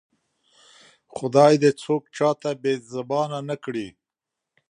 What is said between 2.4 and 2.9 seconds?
بې